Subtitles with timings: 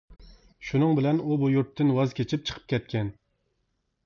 [0.69, 3.13] شۇنىڭ بىلەن ئۇ بۇ يۇرتتىن ۋاز كېچىپ چىقىپ كەتكەن.